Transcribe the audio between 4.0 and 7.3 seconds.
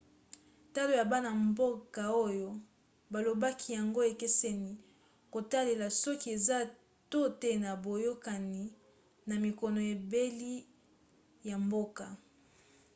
ekeseni na kotalela soki eza to